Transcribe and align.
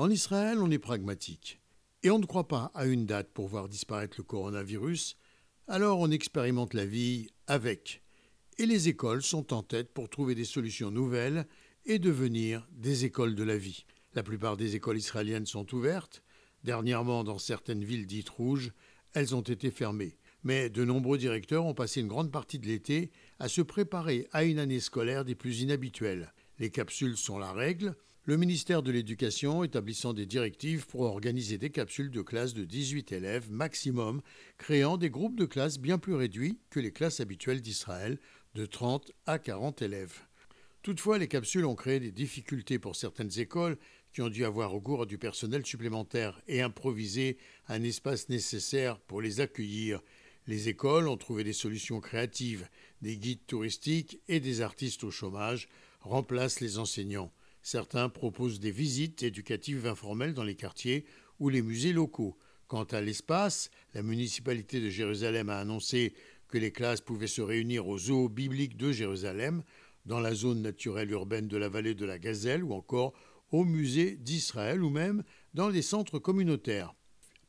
En 0.00 0.08
Israël, 0.08 0.56
on 0.62 0.70
est 0.70 0.78
pragmatique. 0.78 1.60
Et 2.02 2.10
on 2.10 2.18
ne 2.18 2.24
croit 2.24 2.48
pas 2.48 2.70
à 2.72 2.86
une 2.86 3.04
date 3.04 3.28
pour 3.34 3.48
voir 3.48 3.68
disparaître 3.68 4.16
le 4.16 4.24
coronavirus, 4.24 5.18
alors 5.68 6.00
on 6.00 6.10
expérimente 6.10 6.72
la 6.72 6.86
vie 6.86 7.28
avec. 7.46 8.02
Et 8.56 8.64
les 8.64 8.88
écoles 8.88 9.20
sont 9.20 9.52
en 9.52 9.62
tête 9.62 9.92
pour 9.92 10.08
trouver 10.08 10.34
des 10.34 10.46
solutions 10.46 10.90
nouvelles 10.90 11.46
et 11.84 11.98
devenir 11.98 12.66
des 12.72 13.04
écoles 13.04 13.34
de 13.34 13.42
la 13.42 13.58
vie. 13.58 13.84
La 14.14 14.22
plupart 14.22 14.56
des 14.56 14.74
écoles 14.74 14.96
israéliennes 14.96 15.44
sont 15.44 15.74
ouvertes. 15.74 16.22
Dernièrement, 16.64 17.22
dans 17.22 17.38
certaines 17.38 17.84
villes 17.84 18.06
dites 18.06 18.30
rouges, 18.30 18.72
elles 19.12 19.34
ont 19.34 19.42
été 19.42 19.70
fermées. 19.70 20.16
Mais 20.44 20.70
de 20.70 20.82
nombreux 20.82 21.18
directeurs 21.18 21.66
ont 21.66 21.74
passé 21.74 22.00
une 22.00 22.08
grande 22.08 22.32
partie 22.32 22.58
de 22.58 22.66
l'été 22.66 23.10
à 23.38 23.48
se 23.48 23.60
préparer 23.60 24.28
à 24.32 24.44
une 24.44 24.60
année 24.60 24.80
scolaire 24.80 25.26
des 25.26 25.34
plus 25.34 25.60
inhabituelles. 25.60 26.32
Les 26.58 26.70
capsules 26.70 27.18
sont 27.18 27.38
la 27.38 27.52
règle, 27.52 27.94
le 28.24 28.36
ministère 28.36 28.82
de 28.82 28.92
l'Éducation 28.92 29.64
établissant 29.64 30.12
des 30.12 30.26
directives 30.26 30.86
pour 30.86 31.02
organiser 31.02 31.56
des 31.56 31.70
capsules 31.70 32.10
de 32.10 32.20
classe 32.20 32.52
de 32.52 32.64
18 32.64 33.12
élèves 33.12 33.50
maximum, 33.50 34.20
créant 34.58 34.98
des 34.98 35.08
groupes 35.08 35.36
de 35.36 35.46
classe 35.46 35.78
bien 35.78 35.98
plus 35.98 36.14
réduits 36.14 36.58
que 36.68 36.80
les 36.80 36.92
classes 36.92 37.20
habituelles 37.20 37.62
d'Israël, 37.62 38.18
de 38.54 38.66
30 38.66 39.12
à 39.26 39.38
40 39.38 39.80
élèves. 39.80 40.20
Toutefois, 40.82 41.18
les 41.18 41.28
capsules 41.28 41.64
ont 41.64 41.74
créé 41.74 41.98
des 41.98 42.12
difficultés 42.12 42.78
pour 42.78 42.94
certaines 42.94 43.38
écoles 43.38 43.78
qui 44.12 44.20
ont 44.20 44.28
dû 44.28 44.44
avoir 44.44 44.70
recours 44.70 45.02
à 45.02 45.06
du 45.06 45.16
personnel 45.16 45.64
supplémentaire 45.64 46.42
et 46.46 46.60
improviser 46.60 47.38
un 47.68 47.82
espace 47.82 48.28
nécessaire 48.28 48.98
pour 48.98 49.22
les 49.22 49.40
accueillir. 49.40 50.02
Les 50.46 50.68
écoles 50.68 51.08
ont 51.08 51.16
trouvé 51.16 51.42
des 51.42 51.52
solutions 51.52 52.00
créatives. 52.00 52.68
Des 53.00 53.16
guides 53.16 53.46
touristiques 53.46 54.20
et 54.28 54.40
des 54.40 54.60
artistes 54.60 55.04
au 55.04 55.10
chômage 55.10 55.68
remplacent 56.00 56.60
les 56.60 56.78
enseignants. 56.78 57.32
Certains 57.62 58.08
proposent 58.08 58.60
des 58.60 58.70
visites 58.70 59.22
éducatives 59.22 59.86
informelles 59.86 60.34
dans 60.34 60.44
les 60.44 60.56
quartiers 60.56 61.04
ou 61.38 61.48
les 61.48 61.62
musées 61.62 61.92
locaux. 61.92 62.36
Quant 62.68 62.84
à 62.84 63.00
l'espace, 63.00 63.70
la 63.94 64.02
municipalité 64.02 64.80
de 64.80 64.88
Jérusalem 64.88 65.48
a 65.48 65.58
annoncé 65.58 66.14
que 66.48 66.58
les 66.58 66.72
classes 66.72 67.00
pouvaient 67.00 67.26
se 67.26 67.42
réunir 67.42 67.86
au 67.88 67.98
zoo 67.98 68.28
biblique 68.28 68.76
de 68.76 68.92
Jérusalem, 68.92 69.62
dans 70.06 70.20
la 70.20 70.34
zone 70.34 70.62
naturelle 70.62 71.10
urbaine 71.10 71.48
de 71.48 71.56
la 71.56 71.68
vallée 71.68 71.94
de 71.94 72.06
la 72.06 72.18
Gazelle 72.18 72.64
ou 72.64 72.72
encore 72.72 73.12
au 73.50 73.64
musée 73.64 74.16
d'Israël 74.16 74.82
ou 74.82 74.90
même 74.90 75.22
dans 75.54 75.68
les 75.68 75.82
centres 75.82 76.18
communautaires. 76.18 76.94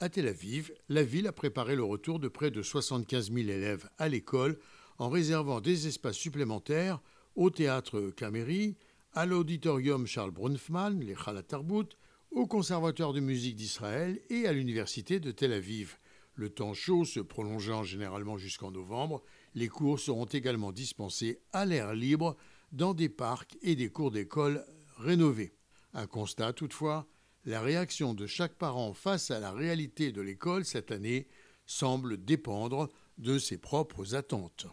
À 0.00 0.08
Tel 0.08 0.28
Aviv, 0.28 0.72
la 0.88 1.02
ville 1.02 1.26
a 1.26 1.32
préparé 1.32 1.74
le 1.74 1.82
retour 1.82 2.20
de 2.20 2.28
près 2.28 2.50
de 2.50 2.62
75 2.62 3.32
000 3.32 3.48
élèves 3.48 3.88
à 3.98 4.08
l'école 4.08 4.58
en 4.98 5.08
réservant 5.08 5.60
des 5.60 5.88
espaces 5.88 6.16
supplémentaires 6.16 7.00
au 7.34 7.50
théâtre 7.50 8.10
Caméry, 8.16 8.76
à 9.14 9.26
l'auditorium 9.26 10.06
Charles 10.06 10.30
Brunfman, 10.30 11.00
les 11.00 11.16
Tarbut, 11.46 11.96
au 12.30 12.46
Conservatoire 12.46 13.12
de 13.12 13.20
musique 13.20 13.56
d'Israël 13.56 14.20
et 14.28 14.46
à 14.46 14.52
l'université 14.52 15.18
de 15.18 15.30
Tel 15.30 15.52
Aviv. 15.52 15.98
Le 16.34 16.50
temps 16.50 16.74
chaud 16.74 17.04
se 17.04 17.20
prolongeant 17.20 17.82
généralement 17.82 18.36
jusqu'en 18.36 18.70
novembre, 18.70 19.22
les 19.54 19.68
cours 19.68 19.98
seront 19.98 20.26
également 20.26 20.72
dispensés 20.72 21.40
à 21.52 21.64
l'air 21.64 21.94
libre 21.94 22.36
dans 22.70 22.94
des 22.94 23.08
parcs 23.08 23.56
et 23.62 23.74
des 23.74 23.90
cours 23.90 24.10
d'école 24.10 24.64
rénovés. 24.98 25.54
Un 25.94 26.06
constat 26.06 26.52
toutefois, 26.52 27.08
la 27.44 27.60
réaction 27.60 28.14
de 28.14 28.26
chaque 28.26 28.54
parent 28.54 28.92
face 28.92 29.30
à 29.30 29.40
la 29.40 29.52
réalité 29.52 30.12
de 30.12 30.20
l'école 30.20 30.64
cette 30.64 30.92
année 30.92 31.26
semble 31.66 32.22
dépendre 32.22 32.88
de 33.16 33.38
ses 33.38 33.58
propres 33.58 34.14
attentes. 34.14 34.66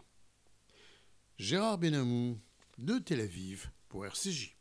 Gérard 1.38 1.78
Benamou 1.78 2.38
de 2.78 2.98
Tel 2.98 3.20
Aviv 3.20 3.70
pour 3.96 4.04
RCJ. 4.04 4.54